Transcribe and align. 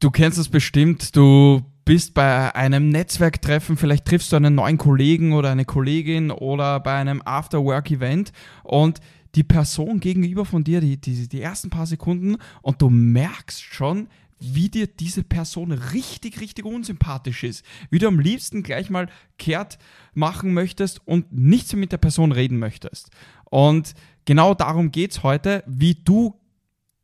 Du 0.00 0.12
kennst 0.12 0.38
es 0.38 0.48
bestimmt, 0.48 1.16
du 1.16 1.60
bist 1.84 2.14
bei 2.14 2.54
einem 2.54 2.88
Netzwerktreffen, 2.88 3.76
vielleicht 3.76 4.04
triffst 4.04 4.30
du 4.30 4.36
einen 4.36 4.54
neuen 4.54 4.78
Kollegen 4.78 5.32
oder 5.32 5.50
eine 5.50 5.64
Kollegin 5.64 6.30
oder 6.30 6.78
bei 6.78 6.94
einem 6.94 7.20
After-Work-Event 7.24 8.30
und 8.62 9.00
die 9.34 9.42
Person 9.42 9.98
gegenüber 9.98 10.44
von 10.44 10.62
dir, 10.62 10.80
die, 10.80 11.00
die, 11.00 11.28
die 11.28 11.42
ersten 11.42 11.68
paar 11.68 11.86
Sekunden 11.86 12.36
und 12.62 12.80
du 12.80 12.90
merkst 12.90 13.60
schon, 13.60 14.06
wie 14.38 14.68
dir 14.68 14.86
diese 14.86 15.24
Person 15.24 15.72
richtig, 15.72 16.40
richtig 16.40 16.64
unsympathisch 16.64 17.42
ist. 17.42 17.64
Wie 17.90 17.98
du 17.98 18.06
am 18.06 18.20
liebsten 18.20 18.62
gleich 18.62 18.90
mal 18.90 19.08
kehrt 19.36 19.78
machen 20.14 20.54
möchtest 20.54 21.04
und 21.08 21.32
nichts 21.32 21.72
mehr 21.72 21.80
mit 21.80 21.90
der 21.90 21.98
Person 21.98 22.30
reden 22.30 22.60
möchtest. 22.60 23.10
Und 23.46 23.94
genau 24.26 24.54
darum 24.54 24.92
geht 24.92 25.10
es 25.10 25.22
heute, 25.24 25.64
wie 25.66 25.96
du 25.96 26.38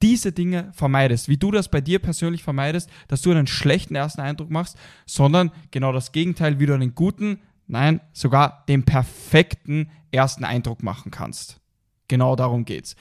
diese 0.05 0.33
Dinge 0.33 0.71
vermeidest, 0.75 1.31
wie 1.31 1.39
du 1.39 1.51
das 1.51 1.71
bei 1.71 1.81
dir 1.81 1.99
persönlich 1.99 2.45
vermeidest, 2.45 2.91
dass 3.09 3.23
du 3.23 3.31
einen 3.31 3.47
schlechten 3.47 3.95
ersten 3.95 4.21
Eindruck 4.21 4.51
machst, 4.51 4.77
sondern 5.07 5.51
genau 5.71 5.93
das 5.93 6.13
Gegenteil, 6.13 6.61
wie 6.61 6.67
du 6.67 6.75
einen 6.75 6.95
guten, 6.95 7.41
nein, 7.69 8.03
sogar 8.13 8.65
den 8.69 8.83
perfekten 8.83 9.91
ersten 10.13 10.45
Eindruck 10.45 10.83
machen 10.83 11.11
kannst. 11.11 11.59
Genau 12.07 12.37
darum 12.37 12.67
geht's. 12.67 12.97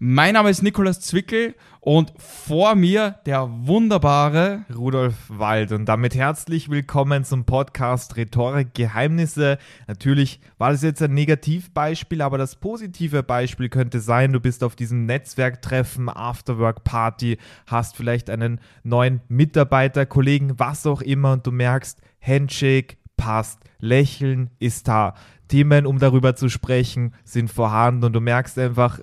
Mein 0.00 0.34
Name 0.34 0.50
ist 0.50 0.60
Nikolas 0.60 1.00
Zwickel 1.00 1.54
und 1.78 2.12
vor 2.18 2.74
mir 2.74 3.20
der 3.26 3.48
wunderbare 3.48 4.64
Rudolf 4.74 5.14
Wald. 5.28 5.70
Und 5.70 5.84
damit 5.84 6.16
herzlich 6.16 6.68
willkommen 6.68 7.22
zum 7.22 7.44
Podcast 7.44 8.16
Rhetorik 8.16 8.74
Geheimnisse. 8.74 9.56
Natürlich 9.86 10.40
war 10.58 10.72
das 10.72 10.82
jetzt 10.82 11.00
ein 11.00 11.14
Negativbeispiel, 11.14 12.22
aber 12.22 12.38
das 12.38 12.56
positive 12.56 13.22
Beispiel 13.22 13.68
könnte 13.68 14.00
sein, 14.00 14.32
du 14.32 14.40
bist 14.40 14.64
auf 14.64 14.74
diesem 14.74 15.06
Netzwerktreffen, 15.06 16.08
Afterwork 16.08 16.82
Party, 16.82 17.38
hast 17.68 17.96
vielleicht 17.96 18.30
einen 18.30 18.60
neuen 18.82 19.20
Mitarbeiter, 19.28 20.06
Kollegen, 20.06 20.58
was 20.58 20.86
auch 20.86 21.02
immer 21.02 21.34
und 21.34 21.46
du 21.46 21.52
merkst, 21.52 22.00
Handshake 22.20 22.96
passt, 23.16 23.60
Lächeln 23.78 24.50
ist 24.58 24.88
da. 24.88 25.14
Themen, 25.48 25.86
um 25.86 25.98
darüber 25.98 26.34
zu 26.36 26.48
sprechen, 26.48 27.14
sind 27.22 27.50
vorhanden 27.50 28.04
und 28.04 28.12
du 28.14 28.20
merkst 28.20 28.58
einfach, 28.58 28.98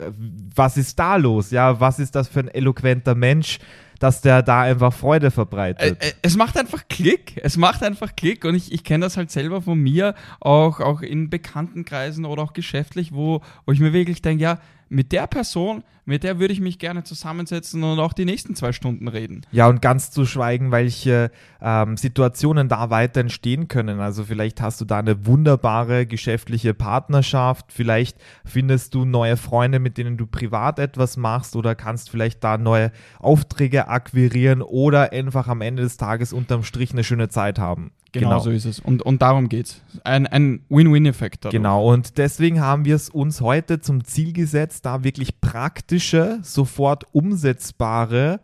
was 0.56 0.76
ist 0.76 0.98
da 0.98 1.16
los? 1.16 1.52
Ja, 1.52 1.80
was 1.80 2.00
ist 2.00 2.16
das 2.16 2.28
für 2.28 2.40
ein 2.40 2.48
eloquenter 2.48 3.16
Mensch? 3.16 3.60
dass 4.02 4.22
der 4.22 4.42
da 4.42 4.62
einfach 4.62 4.92
Freude 4.92 5.30
verbreitet. 5.30 6.04
Äh, 6.04 6.08
äh, 6.08 6.14
es 6.24 6.36
macht 6.36 6.58
einfach 6.58 6.88
Klick. 6.90 7.40
Es 7.44 7.56
macht 7.56 7.84
einfach 7.84 8.16
Klick 8.16 8.46
und 8.46 8.56
ich, 8.56 8.72
ich 8.72 8.84
kenne 8.84 9.06
das 9.06 9.16
halt 9.16 9.30
selber 9.30 9.62
von 9.62 9.78
mir, 9.78 10.16
auch, 10.40 10.80
auch 10.80 11.04
in 11.04 11.30
Bekanntenkreisen 11.30 12.26
oder 12.26 12.42
auch 12.42 12.54
geschäftlich, 12.54 13.14
wo, 13.14 13.42
wo 13.68 13.72
ich 13.72 13.80
mir 13.80 13.94
wirklich 13.94 14.24
denke, 14.24 14.44
ja, 14.44 14.60
mit 14.92 15.14
der 15.14 15.26
Person, 15.26 15.84
mit 16.04 16.24
der 16.24 16.38
würde 16.40 16.54
ich 16.54 16.60
mich 16.60 16.78
gerne 16.78 17.04
zusammensetzen 17.04 17.82
und 17.82 18.00
auch 18.00 18.12
die 18.12 18.26
nächsten 18.26 18.56
zwei 18.56 18.74
Stunden 18.74 19.08
reden. 19.08 19.46
Ja, 19.52 19.68
und 19.68 19.82
ganz 19.82 20.12
zu 20.12 20.26
schweigen, 20.26 20.72
welche 20.72 21.32
ähm, 21.62 21.96
Situationen 21.96 22.68
da 22.68 22.90
weiter 22.90 23.22
entstehen 23.22 23.70
können. 23.70 24.02
Also 24.02 24.26
vielleicht 24.26 24.60
hast 24.60 24.82
du 24.82 24.86
da 24.86 25.00
eine 25.00 25.26
wunderbare 25.26 26.06
geschäftliche 26.06 26.74
Partnerschaft, 26.74 27.72
vielleicht 27.72 28.18
findest 28.44 28.94
du 28.94 29.06
neue 29.06 29.38
Freunde, 29.38 29.80
mit 29.80 29.98
denen 29.98 30.18
du 30.18 30.28
privat 30.28 30.78
etwas 30.78 31.16
machst 31.16 31.56
oder 31.56 31.74
kannst 31.74 32.10
vielleicht 32.10 32.44
da 32.44 32.58
neue 32.58 32.92
Aufträge 33.20 33.88
akquirieren 33.88 34.62
oder 34.62 35.14
einfach 35.14 35.48
am 35.48 35.62
Ende 35.62 35.84
des 35.84 35.96
Tages 35.96 36.34
unterm 36.34 36.64
Strich 36.64 36.92
eine 36.92 37.06
schöne 37.06 37.30
Zeit 37.30 37.60
haben. 37.60 37.92
Genau, 38.14 38.30
genau, 38.30 38.40
so 38.40 38.52
ist 38.52 38.66
es. 38.66 38.80
Und, 38.80 39.02
und 39.04 39.22
darum 39.22 39.48
geht 39.48 39.68
es. 39.68 39.82
Ein, 40.04 40.28
ein 40.28 40.66
Win-Win-Effekt. 40.70 41.50
Genau, 41.50 41.92
und 41.92 42.18
deswegen 42.18 42.60
haben 42.60 42.84
wir 42.84 42.96
es 42.96 43.10
uns 43.10 43.40
heute 43.40 43.80
zum 43.80 44.04
Ziel 44.04 44.34
gesetzt, 44.34 44.86
da 44.86 45.04
wirklich 45.04 45.40
praktische, 45.40 46.40
sofort 46.42 47.06
umsetzbare 47.14 48.42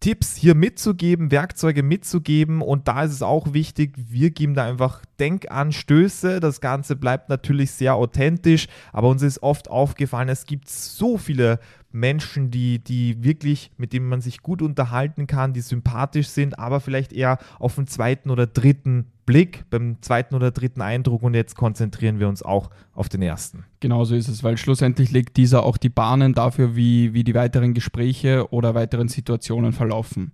Tipps 0.00 0.36
hier 0.36 0.54
mitzugeben, 0.54 1.32
Werkzeuge 1.32 1.82
mitzugeben. 1.82 2.62
Und 2.62 2.86
da 2.86 3.02
ist 3.02 3.12
es 3.12 3.22
auch 3.22 3.52
wichtig, 3.52 3.94
wir 3.96 4.30
geben 4.30 4.54
da 4.54 4.64
einfach 4.64 5.02
Denkanstöße. 5.18 6.38
Das 6.40 6.60
Ganze 6.60 6.94
bleibt 6.94 7.28
natürlich 7.28 7.72
sehr 7.72 7.94
authentisch, 7.96 8.68
aber 8.92 9.08
uns 9.08 9.22
ist 9.22 9.42
oft 9.42 9.68
aufgefallen, 9.68 10.28
es 10.28 10.46
gibt 10.46 10.68
so 10.68 11.18
viele 11.18 11.58
Menschen, 11.98 12.50
die, 12.50 12.78
die 12.78 13.22
wirklich, 13.22 13.70
mit 13.76 13.92
denen 13.92 14.08
man 14.08 14.20
sich 14.20 14.42
gut 14.42 14.62
unterhalten 14.62 15.26
kann, 15.26 15.52
die 15.52 15.60
sympathisch 15.60 16.28
sind, 16.28 16.58
aber 16.58 16.80
vielleicht 16.80 17.12
eher 17.12 17.38
auf 17.58 17.74
den 17.74 17.86
zweiten 17.86 18.30
oder 18.30 18.46
dritten 18.46 19.06
Blick, 19.26 19.64
beim 19.68 20.00
zweiten 20.00 20.34
oder 20.34 20.50
dritten 20.50 20.80
Eindruck 20.80 21.22
und 21.22 21.34
jetzt 21.34 21.54
konzentrieren 21.54 22.18
wir 22.18 22.28
uns 22.28 22.42
auch 22.42 22.70
auf 22.94 23.08
den 23.08 23.20
ersten. 23.20 23.64
Genau 23.80 24.04
so 24.04 24.14
ist 24.14 24.28
es, 24.28 24.42
weil 24.42 24.56
schlussendlich 24.56 25.10
legt 25.10 25.36
dieser 25.36 25.64
auch 25.64 25.76
die 25.76 25.90
Bahnen 25.90 26.32
dafür, 26.32 26.76
wie, 26.76 27.12
wie 27.12 27.24
die 27.24 27.34
weiteren 27.34 27.74
Gespräche 27.74 28.50
oder 28.52 28.74
weiteren 28.74 29.08
Situationen 29.08 29.72
verlaufen. 29.72 30.32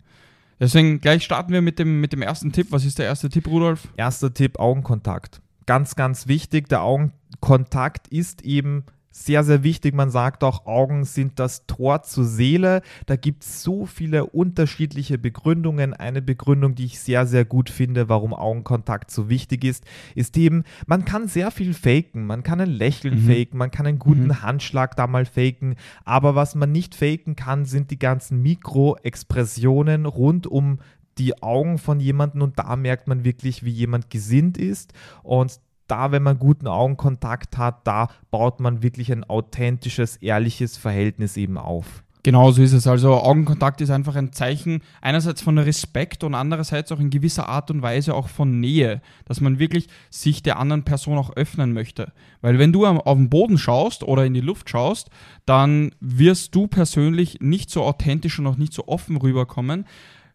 Deswegen 0.61 1.01
gleich 1.01 1.25
starten 1.25 1.53
wir 1.53 1.61
mit 1.61 1.79
dem, 1.79 2.01
mit 2.01 2.13
dem 2.13 2.23
ersten 2.23 2.53
Tipp. 2.53 2.69
Was 2.71 2.85
ist 2.85 2.99
der 2.99 3.07
erste 3.07 3.29
Tipp, 3.29 3.49
Rudolf? 3.49 3.89
Erster 3.97 4.33
Tipp, 4.33 4.61
Augenkontakt. 4.61 5.41
Ganz, 5.67 5.97
ganz 5.97 6.29
wichtig. 6.29 6.69
Der 6.69 6.83
Augenkontakt 6.83 8.09
ist 8.09 8.43
eben 8.43 8.85
sehr, 9.17 9.45
sehr 9.45 9.63
wichtig. 9.63 9.95
Man 9.95 10.11
sagt 10.11 10.43
auch, 10.43 10.67
Augen 10.67 11.05
sind 11.05 11.39
das 11.39 11.67
Tor 11.67 12.03
zur 12.03 12.25
Seele. 12.25 12.83
Da 13.07 13.15
gibt 13.15 13.45
es 13.45 13.63
so 13.63 13.87
viele 13.87 14.27
unterschiedliche 14.27 15.19
Begründungen. 15.19 15.95
Eine 15.95 16.21
Begründung, 16.21 16.75
die 16.75 16.87
ich 16.87 16.99
sehr, 16.99 17.25
sehr 17.25 17.45
gut 17.45 17.71
finde, 17.71 18.09
warum 18.09 18.35
Augenkontakt 18.35 19.13
so 19.13 19.29
wichtig 19.29 19.63
ist, 19.63 19.85
ist 20.17 20.37
eben, 20.37 20.65
man 20.87 21.05
kann 21.05 21.29
sehr 21.29 21.53
viel 21.53 21.75
faken. 21.75 22.27
Man 22.27 22.43
kann 22.43 22.61
ein 22.61 22.71
Lächeln 22.71 23.23
mhm. 23.23 23.29
faken, 23.29 23.57
man 23.57 23.71
kann 23.71 23.87
einen 23.87 24.01
guten 24.01 24.25
mhm. 24.25 24.43
Handschlag 24.43 24.97
da 24.97 25.07
mal 25.07 25.27
faken. 25.27 25.77
Aber 26.05 26.35
was 26.35 26.57
man 26.57 26.73
nicht 26.73 26.97
faken 26.97 27.37
kann, 27.37 27.67
sind 27.67 27.93
die 27.93 28.01
ganzen 28.01 28.43
Mikroexpressionen 28.43 30.07
rund 30.07 30.49
um 30.49 30.81
die 31.19 31.41
Augen 31.41 31.79
von 31.79 32.01
jemandem 32.01 32.43
und 32.43 32.59
da 32.59 32.75
merkt 32.75 33.07
man 33.07 33.23
wirklich, 33.23 33.65
wie 33.65 33.71
jemand 33.71 34.11
gesinnt 34.11 34.59
ist 34.59 34.93
und 35.23 35.61
da, 35.87 36.13
wenn 36.13 36.23
man 36.23 36.39
guten 36.39 36.67
Augenkontakt 36.67 37.59
hat, 37.59 37.87
da 37.87 38.09
baut 38.31 38.61
man 38.61 38.83
wirklich 38.83 39.13
ein 39.13 39.25
authentisches, 39.25 40.17
ehrliches 40.17 40.77
Verhältnis 40.77 41.37
eben 41.37 41.59
auf. 41.59 42.05
Genau 42.25 42.51
so 42.53 42.63
ist 42.63 42.73
es. 42.73 42.87
Also 42.87 43.13
Augenkontakt 43.13 43.83
ist 43.83 43.91
einfach 43.91 44.17
ein 44.17 44.33
Zeichen 44.33 44.81
einerseits 45.03 45.43
von 45.43 45.59
Respekt 45.59 46.25
und 46.25 46.35
andererseits 46.35 46.91
auch 46.91 46.99
in 46.99 47.11
gewisser 47.11 47.51
Art 47.51 47.71
und 47.71 47.83
Weise 47.83 48.15
auch 48.15 48.29
von 48.29 48.61
Nähe, 48.61 49.03
dass 49.27 49.43
man 49.43 49.59
wirklich 49.59 49.89
sich 50.09 50.43
der 50.43 50.59
anderen 50.59 50.85
Person 50.85 51.19
auch 51.19 51.37
öffnen 51.37 51.75
möchte. 51.75 52.13
Weil 52.41 52.59
wenn 52.59 52.73
du 52.73 52.87
auf 52.87 53.19
den 53.19 53.29
Boden 53.29 53.59
schaust 53.59 54.05
oder 54.05 54.25
in 54.25 54.33
die 54.33 54.41
Luft 54.41 54.71
schaust, 54.71 55.11
dann 55.45 55.95
wirst 56.01 56.55
du 56.55 56.67
persönlich 56.67 57.41
nicht 57.41 57.69
so 57.69 57.83
authentisch 57.83 58.39
und 58.39 58.47
auch 58.47 58.57
nicht 58.57 58.73
so 58.73 58.89
offen 58.89 59.19
rüberkommen, 59.19 59.85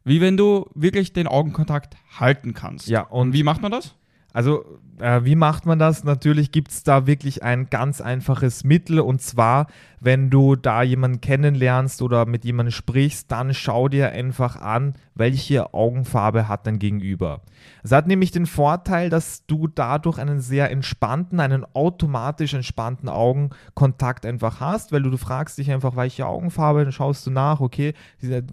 wie 0.04 0.22
wenn 0.22 0.38
du 0.38 0.70
wirklich 0.76 1.12
den 1.12 1.26
Augenkontakt 1.28 1.98
halten 2.20 2.54
kannst. 2.54 2.88
Ja, 2.88 3.02
und 3.02 3.34
wie 3.34 3.44
macht 3.44 3.64
man 3.64 3.72
das? 3.72 3.96
Also, 4.32 4.64
äh, 5.00 5.22
wie 5.24 5.36
macht 5.36 5.66
man 5.66 5.80
das? 5.80 6.04
Natürlich 6.04 6.52
gibt 6.52 6.72
es 6.72 6.84
da 6.84 7.08
wirklich 7.08 7.44
ein 7.44 7.70
ganz 7.70 8.02
einfaches 8.02 8.64
Mittel 8.64 9.00
und 9.00 9.22
zwar, 9.22 9.68
wenn 10.00 10.30
du 10.30 10.56
da 10.56 10.84
jemanden 10.84 11.22
kennenlernst 11.22 12.02
oder 12.02 12.26
mit 12.26 12.46
jemandem 12.46 12.72
sprichst, 12.72 13.32
dann 13.32 13.54
schau 13.54 13.88
dir 13.88 14.12
einfach 14.12 14.56
an, 14.56 14.94
welche 15.20 15.74
Augenfarbe 15.74 16.48
hat 16.48 16.66
dein 16.66 16.80
Gegenüber. 16.80 17.42
Es 17.84 17.92
hat 17.92 18.08
nämlich 18.08 18.32
den 18.32 18.46
Vorteil, 18.46 19.10
dass 19.10 19.46
du 19.46 19.68
dadurch 19.68 20.18
einen 20.18 20.40
sehr 20.40 20.72
entspannten, 20.72 21.40
einen 21.40 21.66
automatisch 21.74 22.54
entspannten 22.54 23.10
Augenkontakt 23.10 24.26
einfach 24.26 24.60
hast, 24.60 24.92
weil 24.92 25.04
du, 25.04 25.10
du 25.10 25.18
fragst 25.18 25.58
dich 25.58 25.70
einfach, 25.72 25.96
welche 25.96 26.26
Augenfarbe, 26.26 26.84
dann 26.84 26.94
schaust 26.94 27.28
du 27.28 27.32
nach, 27.32 27.60
okay, 27.60 27.94
diese 28.22 28.44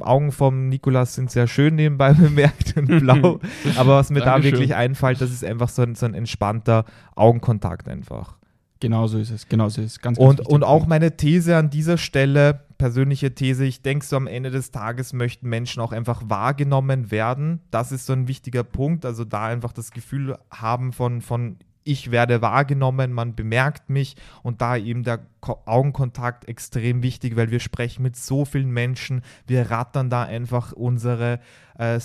Augen 0.00 0.32
vom 0.32 0.68
Nikolas 0.68 1.14
sind 1.14 1.30
sehr 1.30 1.46
schön 1.46 1.76
nebenbei 1.76 2.12
bemerkt 2.14 2.76
und 2.76 2.86
blau, 2.98 3.38
aber 3.76 3.96
was 3.96 4.10
mir 4.10 4.20
da 4.20 4.42
wirklich 4.42 4.74
einfällt, 4.74 5.20
das 5.20 5.30
ist 5.30 5.44
einfach 5.44 5.68
so 5.68 5.82
ein, 5.82 5.94
so 5.94 6.06
ein 6.06 6.14
entspannter 6.14 6.84
Augenkontakt 7.14 7.88
einfach. 7.88 8.37
Genau 8.80 9.06
so 9.06 9.18
ist 9.18 9.30
es, 9.30 9.48
genau 9.48 9.68
so 9.68 9.80
ist 9.80 9.92
es. 9.92 10.00
Ganz, 10.00 10.18
ganz 10.18 10.28
und, 10.28 10.46
und 10.46 10.62
auch 10.62 10.86
meine 10.86 11.16
These 11.16 11.56
an 11.56 11.70
dieser 11.70 11.98
Stelle, 11.98 12.60
persönliche 12.78 13.34
These, 13.34 13.64
ich 13.64 13.82
denke 13.82 14.06
so 14.06 14.16
am 14.16 14.26
Ende 14.26 14.50
des 14.50 14.70
Tages 14.70 15.12
möchten 15.12 15.48
Menschen 15.48 15.80
auch 15.82 15.92
einfach 15.92 16.22
wahrgenommen 16.26 17.10
werden. 17.10 17.60
Das 17.70 17.90
ist 17.90 18.06
so 18.06 18.12
ein 18.12 18.28
wichtiger 18.28 18.62
Punkt. 18.62 19.04
Also 19.04 19.24
da 19.24 19.46
einfach 19.46 19.72
das 19.72 19.90
Gefühl 19.90 20.38
haben 20.50 20.92
von, 20.92 21.20
von 21.20 21.56
ich 21.88 22.10
werde 22.10 22.42
wahrgenommen, 22.42 23.12
man 23.12 23.34
bemerkt 23.34 23.88
mich 23.88 24.16
und 24.42 24.60
da 24.60 24.76
eben 24.76 25.04
der 25.04 25.26
Augenkontakt 25.40 26.46
extrem 26.46 27.02
wichtig, 27.02 27.34
weil 27.34 27.50
wir 27.50 27.60
sprechen 27.60 28.02
mit 28.02 28.14
so 28.14 28.44
vielen 28.44 28.70
Menschen, 28.70 29.22
wir 29.46 29.70
rattern 29.70 30.10
da 30.10 30.22
einfach 30.22 30.72
unsere 30.72 31.40
äh, 31.78 31.98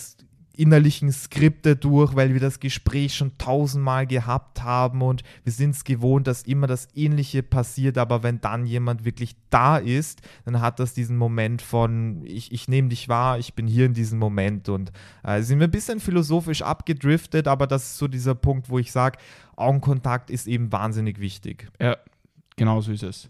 innerlichen 0.55 1.11
Skripte 1.11 1.75
durch, 1.75 2.15
weil 2.15 2.33
wir 2.33 2.39
das 2.39 2.59
Gespräch 2.59 3.15
schon 3.15 3.37
tausendmal 3.37 4.05
gehabt 4.05 4.61
haben 4.61 5.01
und 5.01 5.23
wir 5.43 5.51
sind 5.51 5.71
es 5.71 5.83
gewohnt, 5.83 6.27
dass 6.27 6.43
immer 6.43 6.67
das 6.67 6.87
Ähnliche 6.93 7.41
passiert, 7.41 7.97
aber 7.97 8.21
wenn 8.21 8.39
dann 8.39 8.65
jemand 8.65 9.03
wirklich 9.03 9.35
da 9.49 9.77
ist, 9.77 10.21
dann 10.45 10.61
hat 10.61 10.79
das 10.79 10.93
diesen 10.93 11.17
Moment 11.17 11.61
von, 11.61 12.21
ich, 12.25 12.51
ich 12.51 12.67
nehme 12.67 12.89
dich 12.89 13.09
wahr, 13.09 13.39
ich 13.39 13.55
bin 13.55 13.65
hier 13.65 13.87
in 13.87 13.93
diesem 13.93 14.19
Moment 14.19 14.69
und 14.69 14.91
äh, 15.23 15.41
sind 15.41 15.59
wir 15.59 15.67
ein 15.67 15.71
bisschen 15.71 15.99
philosophisch 15.99 16.61
abgedriftet, 16.61 17.47
aber 17.47 17.65
das 17.65 17.83
ist 17.83 17.97
so 17.97 18.07
dieser 18.07 18.35
Punkt, 18.35 18.69
wo 18.69 18.77
ich 18.77 18.91
sage, 18.91 19.17
Augenkontakt 19.55 20.29
ist 20.29 20.47
eben 20.47 20.71
wahnsinnig 20.71 21.19
wichtig. 21.19 21.67
Ja, 21.81 21.97
genau 22.55 22.79
so 22.81 22.91
ist 22.91 23.03
es. 23.03 23.29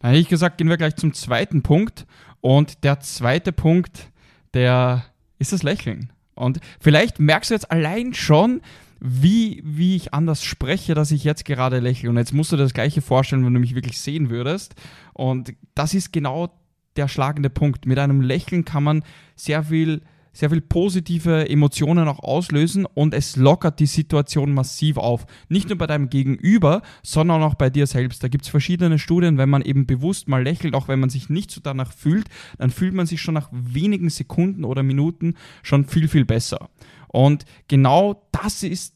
Dann 0.00 0.10
hätte 0.10 0.20
ich 0.20 0.28
gesagt, 0.28 0.58
gehen 0.58 0.68
wir 0.68 0.76
gleich 0.76 0.96
zum 0.96 1.14
zweiten 1.14 1.62
Punkt 1.62 2.06
und 2.42 2.84
der 2.84 3.00
zweite 3.00 3.52
Punkt, 3.52 4.10
der 4.52 5.04
ist 5.38 5.52
das 5.52 5.62
Lächeln. 5.62 6.12
Und 6.38 6.60
vielleicht 6.80 7.18
merkst 7.18 7.50
du 7.50 7.54
jetzt 7.54 7.70
allein 7.70 8.14
schon, 8.14 8.60
wie, 9.00 9.62
wie 9.64 9.96
ich 9.96 10.12
anders 10.12 10.42
spreche, 10.42 10.94
dass 10.94 11.12
ich 11.12 11.24
jetzt 11.24 11.44
gerade 11.44 11.78
lächle. 11.78 12.10
Und 12.10 12.16
jetzt 12.16 12.32
musst 12.32 12.52
du 12.52 12.56
dir 12.56 12.64
das 12.64 12.74
gleiche 12.74 13.00
vorstellen, 13.00 13.44
wenn 13.44 13.54
du 13.54 13.60
mich 13.60 13.74
wirklich 13.74 14.00
sehen 14.00 14.30
würdest. 14.30 14.74
Und 15.12 15.54
das 15.74 15.94
ist 15.94 16.12
genau 16.12 16.52
der 16.96 17.08
schlagende 17.08 17.50
Punkt. 17.50 17.86
Mit 17.86 17.98
einem 17.98 18.20
Lächeln 18.20 18.64
kann 18.64 18.82
man 18.82 19.04
sehr 19.36 19.64
viel 19.64 20.02
sehr 20.38 20.50
viel 20.50 20.60
positive 20.60 21.50
Emotionen 21.50 22.06
auch 22.06 22.20
auslösen 22.20 22.86
und 22.86 23.12
es 23.12 23.34
lockert 23.34 23.80
die 23.80 23.86
Situation 23.86 24.54
massiv 24.54 24.96
auf. 24.96 25.26
Nicht 25.48 25.68
nur 25.68 25.76
bei 25.76 25.88
deinem 25.88 26.10
Gegenüber, 26.10 26.82
sondern 27.02 27.42
auch 27.42 27.54
bei 27.54 27.70
dir 27.70 27.88
selbst. 27.88 28.22
Da 28.22 28.28
gibt 28.28 28.44
es 28.44 28.48
verschiedene 28.48 29.00
Studien, 29.00 29.36
wenn 29.36 29.48
man 29.48 29.62
eben 29.62 29.84
bewusst 29.84 30.28
mal 30.28 30.44
lächelt, 30.44 30.76
auch 30.76 30.86
wenn 30.86 31.00
man 31.00 31.10
sich 31.10 31.28
nicht 31.28 31.50
so 31.50 31.60
danach 31.60 31.92
fühlt, 31.92 32.28
dann 32.56 32.70
fühlt 32.70 32.94
man 32.94 33.06
sich 33.06 33.20
schon 33.20 33.34
nach 33.34 33.48
wenigen 33.50 34.10
Sekunden 34.10 34.62
oder 34.62 34.84
Minuten 34.84 35.34
schon 35.64 35.86
viel, 35.86 36.06
viel 36.06 36.24
besser. 36.24 36.70
Und 37.08 37.44
genau 37.66 38.22
das 38.30 38.62
ist 38.62 38.94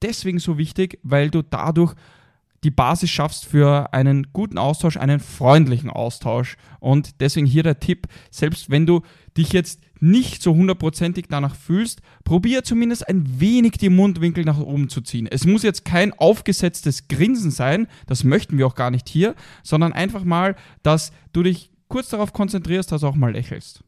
deswegen 0.00 0.38
so 0.38 0.58
wichtig, 0.58 1.00
weil 1.02 1.28
du 1.28 1.42
dadurch 1.42 1.96
die 2.64 2.70
Basis 2.70 3.10
schaffst 3.10 3.44
für 3.44 3.92
einen 3.92 4.28
guten 4.32 4.58
Austausch, 4.58 4.96
einen 4.96 5.20
freundlichen 5.20 5.90
Austausch. 5.90 6.56
Und 6.80 7.20
deswegen 7.20 7.46
hier 7.46 7.62
der 7.62 7.78
Tipp, 7.78 8.08
selbst 8.30 8.70
wenn 8.70 8.86
du 8.86 9.02
dich 9.36 9.52
jetzt 9.52 9.80
nicht 10.00 10.42
so 10.42 10.54
hundertprozentig 10.54 11.26
danach 11.28 11.54
fühlst, 11.54 12.00
probier 12.24 12.64
zumindest 12.64 13.08
ein 13.08 13.40
wenig 13.40 13.72
die 13.72 13.88
Mundwinkel 13.88 14.44
nach 14.44 14.58
oben 14.58 14.88
zu 14.88 15.00
ziehen. 15.00 15.26
Es 15.30 15.46
muss 15.46 15.62
jetzt 15.62 15.84
kein 15.84 16.12
aufgesetztes 16.12 17.08
Grinsen 17.08 17.50
sein, 17.50 17.86
das 18.06 18.24
möchten 18.24 18.58
wir 18.58 18.66
auch 18.66 18.74
gar 18.74 18.90
nicht 18.90 19.08
hier, 19.08 19.34
sondern 19.62 19.92
einfach 19.92 20.24
mal, 20.24 20.56
dass 20.82 21.12
du 21.32 21.42
dich 21.42 21.70
kurz 21.88 22.08
darauf 22.08 22.32
konzentrierst, 22.32 22.92
dass 22.92 23.02
du 23.02 23.06
auch 23.06 23.14
mal 23.14 23.32
lächelst. 23.32 23.84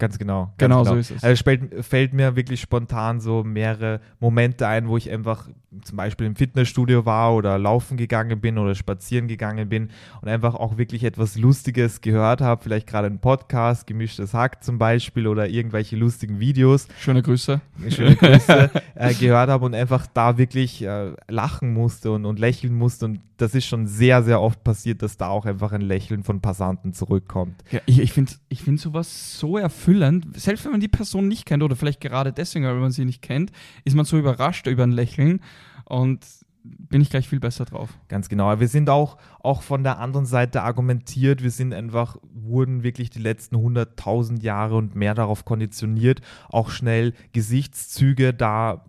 Ganz 0.00 0.18
genau. 0.18 0.54
Ganz 0.56 0.56
genau, 0.56 0.82
genau, 0.82 0.94
so 0.94 0.98
ist 0.98 1.10
es. 1.10 1.22
Also 1.22 1.44
fällt, 1.44 1.84
fällt 1.84 2.14
mir 2.14 2.34
wirklich 2.34 2.60
spontan 2.60 3.20
so 3.20 3.44
mehrere 3.44 4.00
Momente 4.18 4.66
ein, 4.66 4.88
wo 4.88 4.96
ich 4.96 5.10
einfach 5.10 5.46
zum 5.82 5.96
Beispiel 5.98 6.26
im 6.26 6.36
Fitnessstudio 6.36 7.04
war 7.04 7.34
oder 7.34 7.58
laufen 7.58 7.98
gegangen 7.98 8.40
bin 8.40 8.56
oder 8.56 8.74
spazieren 8.74 9.28
gegangen 9.28 9.68
bin 9.68 9.90
und 10.22 10.28
einfach 10.28 10.54
auch 10.54 10.78
wirklich 10.78 11.04
etwas 11.04 11.36
Lustiges 11.36 12.00
gehört 12.00 12.40
habe, 12.40 12.62
vielleicht 12.62 12.86
gerade 12.86 13.06
einen 13.06 13.20
Podcast, 13.20 13.86
gemischtes 13.86 14.32
Hack 14.32 14.64
zum 14.64 14.78
Beispiel 14.78 15.26
oder 15.26 15.48
irgendwelche 15.48 15.96
lustigen 15.96 16.40
Videos. 16.40 16.88
Schöne 16.98 17.22
Grüße. 17.22 17.60
Schöne 17.88 18.16
Grüße 18.16 18.70
äh, 18.94 19.14
gehört 19.14 19.50
habe 19.50 19.66
und 19.66 19.74
einfach 19.74 20.06
da 20.06 20.38
wirklich 20.38 20.82
äh, 20.82 21.12
lachen 21.28 21.74
musste 21.74 22.10
und, 22.10 22.24
und 22.24 22.38
lächeln 22.38 22.74
musste 22.74 23.04
und 23.04 23.20
das 23.36 23.54
ist 23.54 23.66
schon 23.66 23.86
sehr, 23.86 24.22
sehr 24.22 24.40
oft 24.40 24.62
passiert, 24.64 25.02
dass 25.02 25.16
da 25.16 25.28
auch 25.28 25.46
einfach 25.46 25.72
ein 25.72 25.80
Lächeln 25.80 26.22
von 26.24 26.40
Passanten 26.40 26.92
zurückkommt. 26.92 27.64
Ja, 27.70 27.80
ich 27.86 28.00
ich 28.00 28.12
finde 28.12 28.32
ich 28.48 28.62
find 28.62 28.80
sowas 28.80 29.38
so 29.38 29.56
erfüllend. 29.56 29.89
Selbst 30.34 30.64
wenn 30.64 30.72
man 30.72 30.80
die 30.80 30.88
Person 30.88 31.28
nicht 31.28 31.46
kennt 31.46 31.62
oder 31.62 31.76
vielleicht 31.76 32.00
gerade 32.00 32.32
deswegen, 32.32 32.64
weil 32.64 32.74
man 32.74 32.92
sie 32.92 33.04
nicht 33.04 33.22
kennt, 33.22 33.52
ist 33.84 33.96
man 33.96 34.04
so 34.04 34.18
überrascht 34.18 34.66
über 34.66 34.82
ein 34.82 34.92
Lächeln 34.92 35.40
und 35.84 36.24
bin 36.62 37.00
ich 37.00 37.10
gleich 37.10 37.28
viel 37.28 37.40
besser 37.40 37.64
drauf. 37.64 37.98
Ganz 38.08 38.28
genau. 38.28 38.60
Wir 38.60 38.68
sind 38.68 38.90
auch, 38.90 39.16
auch 39.40 39.62
von 39.62 39.82
der 39.82 39.98
anderen 39.98 40.26
Seite 40.26 40.62
argumentiert. 40.62 41.42
Wir 41.42 41.50
sind 41.50 41.72
einfach, 41.72 42.16
wurden 42.34 42.82
wirklich 42.82 43.10
die 43.10 43.18
letzten 43.18 43.56
100.000 43.56 44.42
Jahre 44.42 44.76
und 44.76 44.94
mehr 44.94 45.14
darauf 45.14 45.44
konditioniert, 45.44 46.20
auch 46.48 46.70
schnell 46.70 47.14
Gesichtszüge 47.32 48.34
da 48.34 48.84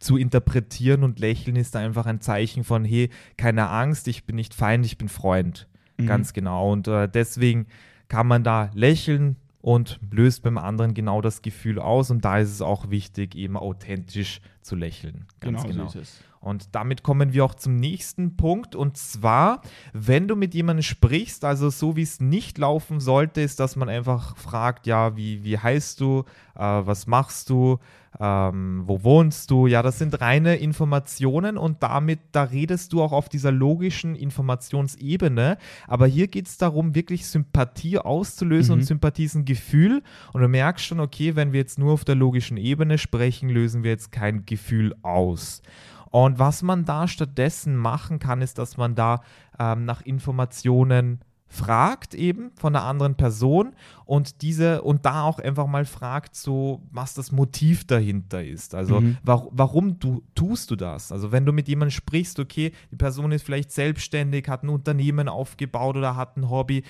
zu 0.00 0.16
interpretieren 0.16 1.04
und 1.04 1.20
lächeln 1.20 1.54
ist 1.54 1.76
da 1.76 1.78
einfach 1.78 2.06
ein 2.06 2.20
Zeichen 2.20 2.64
von, 2.64 2.84
hey, 2.84 3.08
keine 3.36 3.68
Angst, 3.68 4.08
ich 4.08 4.24
bin 4.24 4.34
nicht 4.34 4.52
Feind, 4.52 4.84
ich 4.84 4.98
bin 4.98 5.08
Freund. 5.08 5.68
Mhm. 5.96 6.06
Ganz 6.06 6.32
genau. 6.32 6.72
Und 6.72 6.88
äh, 6.88 7.08
deswegen 7.08 7.66
kann 8.08 8.26
man 8.26 8.42
da 8.42 8.70
lächeln 8.74 9.36
und 9.62 10.00
löst 10.10 10.42
beim 10.42 10.58
anderen 10.58 10.92
genau 10.92 11.20
das 11.22 11.40
Gefühl 11.40 11.78
aus. 11.78 12.10
Und 12.10 12.24
da 12.24 12.38
ist 12.38 12.50
es 12.50 12.60
auch 12.60 12.90
wichtig, 12.90 13.34
eben 13.34 13.56
authentisch 13.56 14.40
zu 14.62 14.76
lächeln. 14.76 15.26
Ganz 15.40 15.64
genau. 15.64 15.88
so 15.88 15.98
ist 15.98 16.08
es. 16.08 16.20
Und 16.40 16.74
damit 16.74 17.04
kommen 17.04 17.32
wir 17.32 17.44
auch 17.44 17.54
zum 17.54 17.76
nächsten 17.76 18.36
Punkt. 18.36 18.74
Und 18.74 18.96
zwar, 18.96 19.62
wenn 19.92 20.26
du 20.26 20.34
mit 20.34 20.54
jemandem 20.54 20.82
sprichst, 20.82 21.44
also 21.44 21.70
so 21.70 21.94
wie 21.94 22.02
es 22.02 22.18
nicht 22.20 22.58
laufen 22.58 22.98
sollte, 22.98 23.40
ist, 23.40 23.60
dass 23.60 23.76
man 23.76 23.88
einfach 23.88 24.36
fragt, 24.36 24.88
ja, 24.88 25.16
wie, 25.16 25.44
wie 25.44 25.56
heißt 25.58 26.00
du, 26.00 26.24
äh, 26.56 26.60
was 26.60 27.06
machst 27.06 27.48
du, 27.48 27.78
ähm, 28.18 28.82
wo 28.86 29.04
wohnst 29.04 29.52
du? 29.52 29.68
Ja, 29.68 29.82
das 29.82 29.98
sind 29.98 30.20
reine 30.20 30.56
Informationen 30.56 31.56
und 31.56 31.82
damit, 31.82 32.18
da 32.32 32.42
redest 32.42 32.92
du 32.92 33.02
auch 33.02 33.12
auf 33.12 33.28
dieser 33.28 33.52
logischen 33.52 34.16
Informationsebene. 34.16 35.58
Aber 35.86 36.06
hier 36.06 36.28
geht 36.28 36.48
es 36.48 36.56
darum, 36.58 36.94
wirklich 36.94 37.26
Sympathie 37.26 37.98
auszulösen 37.98 38.74
Mhm. 38.74 38.80
und 38.80 38.86
Sympathie 38.86 39.24
ist 39.24 39.34
ein 39.34 39.44
Gefühl. 39.44 40.02
Und 40.32 40.42
du 40.42 40.48
merkst 40.48 40.84
schon, 40.84 41.00
okay, 41.00 41.36
wenn 41.36 41.52
wir 41.52 41.60
jetzt 41.60 41.78
nur 41.78 41.92
auf 41.92 42.04
der 42.04 42.16
logischen 42.16 42.56
Ebene 42.56 42.98
sprechen, 42.98 43.48
lösen 43.48 43.82
wir 43.82 43.92
jetzt 43.92 44.12
kein 44.12 44.44
Gefühl 44.56 44.94
aus. 45.02 45.62
Und 46.10 46.38
was 46.38 46.62
man 46.62 46.84
da 46.84 47.08
stattdessen 47.08 47.74
machen 47.74 48.18
kann, 48.18 48.42
ist, 48.42 48.58
dass 48.58 48.76
man 48.76 48.94
da 48.94 49.22
ähm, 49.58 49.86
nach 49.86 50.02
Informationen 50.02 51.20
fragt 51.48 52.14
eben 52.14 52.50
von 52.56 52.74
einer 52.74 52.86
anderen 52.86 53.14
Person 53.14 53.74
und 54.06 54.40
diese 54.40 54.80
und 54.82 55.04
da 55.04 55.24
auch 55.24 55.38
einfach 55.38 55.66
mal 55.66 55.84
fragt 55.84 56.34
so 56.34 56.80
was 56.90 57.12
das 57.12 57.30
Motiv 57.30 57.86
dahinter 57.86 58.42
ist 58.42 58.74
also 58.74 59.02
Mhm. 59.02 59.18
wa 59.22 59.46
warum 59.50 59.98
du 59.98 60.22
tust 60.34 60.70
du 60.70 60.76
das 60.76 61.12
also 61.12 61.30
wenn 61.30 61.44
du 61.44 61.52
mit 61.52 61.68
jemandem 61.68 61.90
sprichst 61.90 62.40
okay 62.40 62.72
die 62.90 62.96
Person 62.96 63.32
ist 63.32 63.44
vielleicht 63.44 63.70
selbstständig 63.70 64.48
hat 64.48 64.62
ein 64.62 64.70
Unternehmen 64.70 65.28
aufgebaut 65.28 65.94
oder 65.98 66.16
hat 66.16 66.38
ein 66.38 66.48
Hobby 66.48 66.84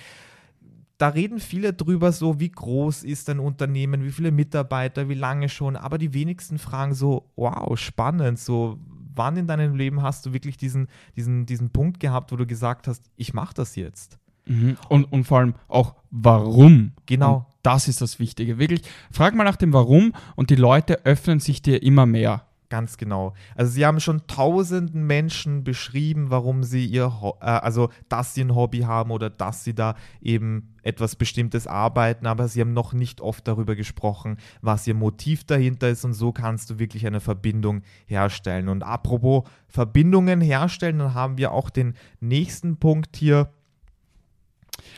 da 0.97 1.09
reden 1.09 1.39
viele 1.39 1.73
drüber 1.73 2.11
so, 2.11 2.39
wie 2.39 2.51
groß 2.51 3.03
ist 3.03 3.29
ein 3.29 3.39
Unternehmen, 3.39 4.03
wie 4.03 4.11
viele 4.11 4.31
Mitarbeiter, 4.31 5.09
wie 5.09 5.15
lange 5.15 5.49
schon, 5.49 5.75
aber 5.75 5.97
die 5.97 6.13
wenigsten 6.13 6.59
fragen 6.59 6.93
so, 6.93 7.29
wow, 7.35 7.77
spannend, 7.77 8.39
so, 8.39 8.77
wann 9.15 9.37
in 9.37 9.47
deinem 9.47 9.75
Leben 9.75 10.01
hast 10.01 10.25
du 10.25 10.33
wirklich 10.33 10.57
diesen, 10.57 10.87
diesen, 11.15 11.45
diesen 11.45 11.71
Punkt 11.71 11.99
gehabt, 11.99 12.31
wo 12.31 12.35
du 12.35 12.45
gesagt 12.45 12.87
hast, 12.87 13.03
ich 13.15 13.33
mache 13.33 13.53
das 13.53 13.75
jetzt? 13.75 14.17
Mhm. 14.45 14.77
Und, 14.89 15.11
und 15.11 15.23
vor 15.23 15.39
allem 15.39 15.55
auch 15.67 15.95
warum. 16.11 16.91
Genau. 17.05 17.35
Und 17.35 17.45
das 17.63 17.87
ist 17.87 18.01
das 18.01 18.19
Wichtige. 18.19 18.59
Wirklich, 18.59 18.81
frag 19.11 19.35
mal 19.35 19.45
nach 19.45 19.55
dem 19.55 19.73
Warum 19.73 20.13
und 20.35 20.49
die 20.49 20.55
Leute 20.55 21.05
öffnen 21.05 21.39
sich 21.39 21.61
dir 21.61 21.81
immer 21.81 22.05
mehr. 22.05 22.45
Ganz 22.73 22.97
genau. 22.97 23.35
Also 23.55 23.71
sie 23.71 23.85
haben 23.85 23.99
schon 23.99 24.25
tausenden 24.25 25.05
Menschen 25.05 25.63
beschrieben, 25.63 26.31
warum 26.31 26.63
sie 26.63 26.87
ihr, 26.87 27.21
Ho 27.21 27.37
äh, 27.39 27.45
also 27.45 27.89
dass 28.09 28.33
sie 28.33 28.43
ein 28.43 28.55
Hobby 28.55 28.79
haben 28.79 29.11
oder 29.11 29.29
dass 29.29 29.63
sie 29.63 29.75
da 29.75 29.93
eben 30.23 30.73
etwas 30.81 31.15
Bestimmtes 31.15 31.67
arbeiten, 31.67 32.25
aber 32.25 32.47
sie 32.47 32.61
haben 32.61 32.73
noch 32.73 32.93
nicht 32.93 33.21
oft 33.21 33.47
darüber 33.47 33.75
gesprochen, 33.75 34.37
was 34.63 34.87
ihr 34.87 34.95
Motiv 34.95 35.43
dahinter 35.43 35.87
ist 35.87 36.03
und 36.03 36.13
so 36.13 36.31
kannst 36.31 36.71
du 36.71 36.79
wirklich 36.79 37.05
eine 37.05 37.19
Verbindung 37.19 37.83
herstellen. 38.07 38.69
Und 38.69 38.81
apropos 38.81 39.43
Verbindungen 39.67 40.41
herstellen, 40.41 40.97
dann 40.97 41.13
haben 41.13 41.37
wir 41.37 41.51
auch 41.51 41.69
den 41.69 41.93
nächsten 42.21 42.77
Punkt 42.77 43.17
hier. 43.17 43.53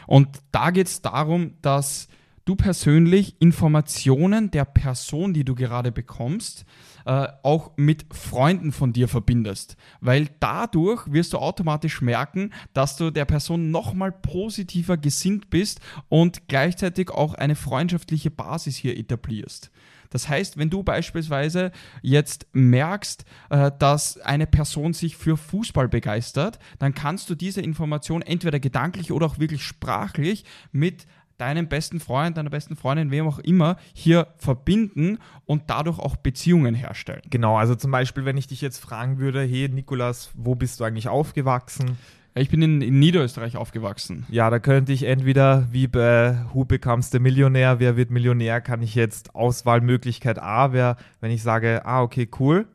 Und 0.08 0.30
da 0.54 0.72
geht 0.72 0.88
es 0.88 1.02
darum, 1.02 1.56
dass 1.62 2.08
du 2.46 2.56
persönlich 2.56 3.36
Informationen 3.40 4.52
der 4.52 4.66
Person, 4.66 5.34
die 5.34 5.44
du 5.44 5.56
gerade 5.56 5.92
bekommst, 5.92 6.66
äh, 7.06 7.28
auch 7.44 7.72
mit 7.76 8.06
Freunden 8.14 8.72
von 8.72 8.94
dir 8.94 9.08
verbindest. 9.08 9.76
Weil 10.00 10.30
dadurch 10.40 11.12
wirst 11.12 11.34
du 11.34 11.40
automatisch 11.40 12.02
merken, 12.02 12.52
dass 12.74 12.98
du 12.98 13.12
der 13.12 13.26
Person 13.26 13.72
nochmal 13.72 14.12
positiver 14.12 14.98
gesinnt 14.98 15.50
bist 15.50 15.82
und 16.08 16.48
gleichzeitig 16.48 17.10
auch 17.10 17.34
eine 17.34 17.56
freundschaftliche 17.56 18.32
Basis 18.32 18.76
hier 18.76 18.98
etablierst. 18.98 19.72
Das 20.12 20.30
heißt, 20.30 20.58
wenn 20.58 20.70
du 20.70 20.84
beispielsweise 20.84 21.72
jetzt 22.02 22.48
merkst, 22.54 23.26
äh, 23.50 23.72
dass 23.78 24.18
eine 24.20 24.48
Person 24.48 24.94
sich 24.94 25.18
für 25.18 25.36
Fußball 25.36 25.90
begeistert, 25.90 26.60
dann 26.80 26.94
kannst 26.94 27.30
du 27.30 27.36
diese 27.36 27.62
Information 27.62 28.22
entweder 28.22 28.60
gedanklich 28.60 29.12
oder 29.12 29.26
auch 29.26 29.40
wirklich 29.40 29.64
sprachlich 29.64 30.46
mit 30.72 31.06
deinem 31.38 31.68
besten 31.68 32.00
Freund, 32.00 32.38
deiner 32.38 32.50
besten 32.50 32.76
Freundin, 32.76 33.12
wem 33.12 33.28
auch 33.28 33.40
immer, 33.40 33.78
hier 33.94 34.28
verbinden 34.38 35.20
und 35.46 35.64
dadurch 35.68 36.00
auch 36.00 36.16
Beziehungen 36.16 36.76
herstellen. 36.76 37.22
Genau, 37.30 37.58
also 37.58 37.76
zum 37.76 37.92
Beispiel, 37.92 38.26
wenn 38.26 38.38
ich 38.38 38.48
dich 38.48 38.62
jetzt 38.62 38.78
fragen 38.78 39.18
würde, 39.18 39.42
hey 39.42 39.70
Nikolas, 39.70 40.32
wo 40.34 40.56
bist 40.56 40.80
du 40.80 40.84
eigentlich 40.84 41.10
aufgewachsen? 41.10 41.98
Ich 42.38 42.50
bin 42.50 42.62
in, 42.62 42.82
in 42.82 43.00
Niederösterreich 43.00 43.56
aufgewachsen. 43.56 44.26
Ja, 44.30 44.50
da 44.50 44.60
könnte 44.60 44.92
ich 44.92 45.04
entweder 45.04 45.68
wie 45.72 45.88
bei 45.88 46.38
Who 46.52 46.66
Becomes 46.66 47.10
the 47.10 47.20
Millionär, 47.20 47.80
wer 47.80 47.96
wird 47.96 48.12
Millionär, 48.12 48.60
kann 48.60 48.82
ich 48.82 48.94
jetzt 48.94 49.36
Auswahlmöglichkeit 49.36 50.40
A 50.40 50.74
wäre, 50.74 50.98
wenn 51.22 51.32
ich 51.32 51.42
sage, 51.42 51.86
ah, 51.86 52.02
okay, 52.02 52.28
cool, 52.40 52.68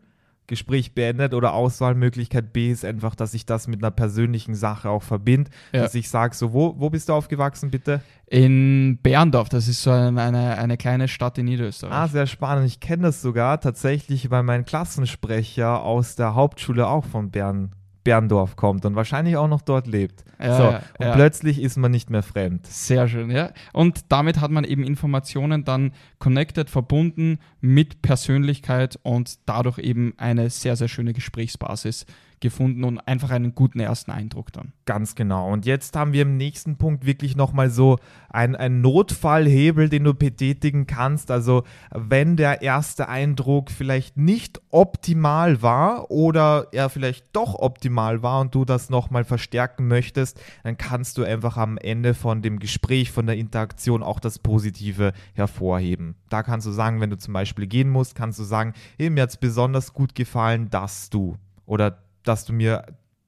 Gespräch 0.51 0.95
beendet 0.95 1.33
oder 1.33 1.55
Auswahlmöglichkeit 1.55 2.53
B 2.53 2.71
ist 2.71 2.85
einfach, 2.85 3.15
dass 3.15 3.33
ich 3.35 3.47
das 3.47 3.69
mit 3.69 3.83
einer 3.83 3.93
persönlichen 3.93 4.55
Sache 4.55 4.91
auch 4.91 5.03
verbinde. 5.03 5.51
Ja. 5.73 5.83
Dass 5.83 5.95
ich 5.95 6.11
sage, 6.11 6.35
so, 6.35 6.53
wo, 6.53 6.75
wo 6.77 6.91
bist 6.91 7.09
du 7.09 7.15
aufgewachsen, 7.15 7.71
bitte? 7.71 8.03
In 8.27 8.99
Berndorf, 9.03 9.49
das 9.49 9.69
ist 9.69 9.83
so 9.83 9.91
eine, 9.91 10.21
eine, 10.21 10.59
eine 10.59 10.77
kleine 10.77 11.09
Stadt 11.09 11.39
in 11.39 11.47
Niederösterreich. 11.47 11.95
Ah, 11.95 12.09
sehr 12.09 12.27
spannend. 12.27 12.67
Ich 12.67 12.81
kenne 12.81 13.05
das 13.05 13.23
sogar 13.23 13.61
tatsächlich 13.61 14.29
bei 14.29 14.43
meinem 14.43 14.65
Klassensprecher 14.65 15.83
aus 15.83 16.17
der 16.17 16.35
Hauptschule 16.35 16.87
auch 16.89 17.05
von 17.05 17.31
Bern, 17.31 17.73
Berndorf 18.11 18.57
kommt 18.57 18.85
und 18.85 18.97
wahrscheinlich 18.97 19.37
auch 19.37 19.47
noch 19.47 19.63
dort 19.63 19.87
lebt. 19.87 20.25
Ja, 20.41 20.57
so, 20.57 20.63
ja, 20.65 20.83
und 20.99 21.07
ja. 21.07 21.15
plötzlich 21.15 21.63
ist 21.63 21.77
man 21.77 21.93
nicht 21.93 22.11
mehr 22.11 22.25
fremd. 22.25 22.67
Sehr 22.67 23.07
schön, 23.07 23.31
ja. 23.31 23.53
Und 23.73 24.07
damit 24.09 24.41
hat 24.41 24.51
man 24.51 24.65
eben 24.65 24.83
Informationen 24.83 25.63
dann 25.63 25.93
connected, 26.19 26.71
verbunden 26.71 27.39
mit 27.61 28.03
Persönlichkeit 28.03 28.99
und 29.05 29.39
dadurch 29.47 29.79
eben 29.79 30.15
eine 30.17 30.51
sehr, 30.51 30.75
sehr 30.75 30.89
schöne 30.89 31.13
Gesprächsbasis 31.13 32.05
gefunden 32.41 32.85
und 32.85 32.99
einfach 32.99 33.31
einen 33.31 33.55
guten 33.55 33.81
ersten 33.81 34.11
Eindruck 34.11 34.53
dann. 34.53 34.73
Ganz 34.87 35.15
genau. 35.15 35.53
Und 35.53 35.67
jetzt 35.67 35.95
haben 35.97 36.13
wir 36.13 36.23
im 36.23 36.37
nächsten 36.37 36.77
Punkt 36.77 37.07
wirklich 37.07 37.37
nochmal 37.37 37.71
so 37.71 37.99
einen 38.31 38.81
Notfallhebel, 38.81 39.89
den 39.89 40.05
du 40.05 40.15
betätigen 40.15 40.87
kannst. 40.87 41.31
Also 41.31 41.65
wenn 41.95 42.37
der 42.37 42.63
erste 42.63 43.09
Eindruck 43.09 43.71
vielleicht 43.71 44.17
nicht 44.17 44.61
optimal 44.71 45.63
war 45.63 46.11
oder 46.11 46.69
er 46.73 46.89
vielleicht 46.89 47.27
doch 47.35 47.55
optimal 47.55 48.23
war 48.23 48.41
und 48.41 48.55
du 48.55 48.65
das 48.65 48.91
nochmal 48.91 49.25
verstärken 49.25 49.87
möchtest, 49.87 50.41
dann 50.65 50.77
kannst 50.77 51.19
du 51.19 51.25
einfach 51.25 51.57
am 51.57 51.77
Ende 51.77 52.15
von 52.15 52.43
dem 52.43 52.59
Gespräch, 52.59 53.11
von 53.11 53.27
der 53.27 53.37
Interaktion 53.37 54.03
auch 54.03 54.21
das 54.21 54.39
Positive 54.39 55.13
hervorheben. 55.35 56.17
Da 56.31 56.43
kannst 56.43 56.67
du 56.67 56.71
sagen, 56.71 57.01
wenn 57.01 57.11
du 57.11 57.19
zum 57.19 57.35
Beispiel 57.35 57.67
gehen 57.67 57.91
musst, 57.91 58.15
kannst 58.15 58.39
du 58.39 58.45
sagen, 58.45 58.75
hey, 58.99 59.11
mir 59.11 59.23
hat 59.23 59.31
es 59.31 59.37
besonders 59.37 59.93
gut 59.93 60.15
gefallen, 60.15 60.71
dass 60.71 61.11
du 61.11 61.37
oder 61.67 61.99
dass 62.23 62.45
du 62.45 62.53
mir 62.53 62.85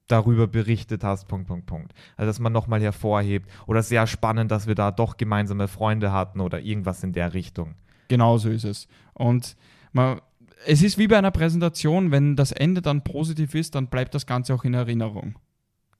darüber 0.07 0.47
berichtet 0.47 1.05
hast, 1.05 1.27
Punkt, 1.29 1.49
Punkt, 1.49 1.67
Punkt. 1.67 1.93
Also, 2.17 2.29
dass 2.29 2.39
man 2.39 2.53
nochmal 2.53 2.81
hervorhebt. 2.81 3.51
Oder 3.67 3.83
sehr 3.83 4.07
spannend, 4.07 4.51
dass 4.51 4.67
wir 4.67 4.75
da 4.75 4.91
doch 4.91 5.17
gemeinsame 5.17 5.69
Freunde 5.69 6.13
hatten 6.13 6.41
oder 6.41 6.61
irgendwas 6.61 7.03
in 7.03 7.13
der 7.13 7.35
Richtung. 7.35 7.75
Genau 8.09 8.37
so 8.37 8.51
ist 8.51 8.65
es. 8.65 8.89
Und 9.15 9.57
man, 9.93 10.21
es 10.67 10.83
ist 10.83 10.99
wie 10.99 11.09
bei 11.09 11.17
einer 11.17 11.31
Präsentation, 11.31 12.11
wenn 12.11 12.37
das 12.37 12.53
Ende 12.53 12.83
dann 12.83 13.05
positiv 13.05 13.55
ist, 13.55 13.75
dann 13.75 13.89
bleibt 13.89 14.15
das 14.15 14.27
Ganze 14.27 14.55
auch 14.55 14.65
in 14.65 14.75
Erinnerung. 14.75 15.39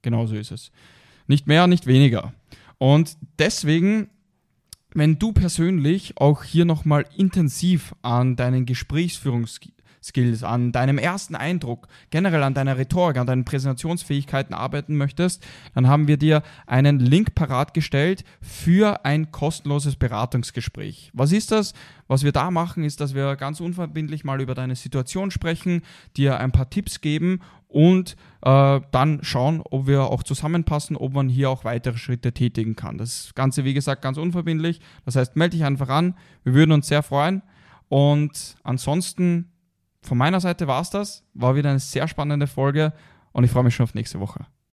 Genau 0.03 0.27
so 0.27 0.35
ist 0.35 0.51
es. 0.51 0.73
Nicht 1.27 1.47
mehr, 1.47 1.67
nicht 1.67 1.87
weniger. 1.87 2.33
Und 2.79 3.17
deswegen, 3.39 4.11
wenn 4.93 5.19
du 5.19 5.33
persönlich 5.33 6.19
auch 6.19 6.43
hier 6.43 6.65
nochmal 6.65 7.07
intensiv 7.17 7.95
an 8.03 8.37
deinen 8.37 8.67
Gesprächsführungsskills, 10.03 10.43
an 10.43 10.73
deinem 10.73 10.99
ersten 10.99 11.35
Eindruck, 11.35 11.89
generell 12.11 12.43
an 12.43 12.55
deiner 12.55 12.77
Rhetorik, 12.77 13.17
an 13.17 13.27
deinen 13.27 13.45
Präsentationsfähigkeiten 13.45 14.55
arbeiten 14.55 14.97
möchtest, 14.97 15.45
dann 15.75 15.87
haben 15.87 16.09
wir 16.09 16.17
dir 16.17 16.43
einen 16.67 16.99
Link 16.99 17.35
parat 17.35 17.75
gestellt 17.75 18.25
für 18.41 19.05
ein 19.05 19.31
kostenloses 19.31 19.97
Beratungsgespräch. 19.97 21.11
Was 21.15 21.33
ist 21.33 21.53
das? 21.53 21.75
Was 22.09 22.25
wir 22.25 22.33
da 22.33 22.51
machen, 22.51 22.85
ist, 22.85 23.01
dass 23.01 23.15
wir 23.15 23.37
ganz 23.37 23.61
unverbindlich 23.61 24.25
mal 24.25 24.41
über 24.41 24.55
deine 24.55 24.77
Situation 24.77 25.31
sprechen, 25.31 25.83
dir 26.17 26.39
ein 26.39 26.53
paar 26.53 26.69
Tipps 26.69 27.01
geben 27.01 27.41
und 27.69 28.17
äh, 28.43 28.81
dann 28.91 29.21
schauen, 29.23 29.63
ob 29.65 29.87
wir 29.87 30.03
auch 30.03 30.23
zusammenpassen, 30.23 30.97
ob 30.97 31.15
man 31.15 31.31
hier 31.31 31.49
auch 31.49 31.65
weitere 31.65 31.97
Schritte 31.97 32.33
tätigen 32.33 32.77
kann. 32.77 32.99
Das 32.99 33.33
Ganze, 33.35 33.65
wie 33.65 33.73
gesagt, 33.73 34.03
ganz 34.03 34.19
unverbindlich. 34.19 34.81
Das 35.07 35.17
heißt, 35.17 35.37
melde 35.37 35.57
dich 35.57 35.65
einfach 35.65 35.89
an. 35.89 36.15
Wir 36.45 36.53
würden 36.53 36.73
uns 36.73 36.89
sehr 36.89 37.03
freuen. 37.03 37.41
Und 37.89 38.57
ansonsten, 38.63 39.53
von 40.03 40.19
meiner 40.19 40.41
Seite 40.41 40.67
war 40.67 40.81
es 40.81 40.91
das. 40.91 41.25
War 41.35 41.55
wieder 41.55 41.71
eine 41.71 41.79
sehr 41.79 42.09
spannende 42.09 42.47
Folge 42.47 42.93
und 43.33 43.45
ich 43.45 43.51
freue 43.51 43.65
mich 43.65 43.75
schon 43.75 43.85
auf 43.85 43.95
nächste 43.95 44.21
Woche. 44.21 44.47